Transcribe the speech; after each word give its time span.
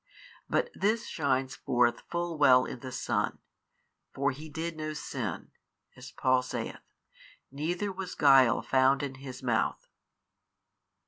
But 0.49 0.71
this 0.73 1.05
shines 1.05 1.55
forth 1.55 2.01
full 2.09 2.35
well 2.35 2.65
in 2.65 2.79
the 2.79 2.91
Son, 2.91 3.37
for 4.15 4.31
He 4.31 4.49
did 4.49 4.75
no 4.75 4.93
sin, 4.93 5.51
as 5.95 6.09
Paul 6.11 6.41
saith, 6.41 6.81
neither 7.51 7.91
was 7.91 8.15
guile 8.15 8.63
found 8.63 9.03
in 9.03 9.13
His 9.21 9.43
Mouth. 9.43 9.87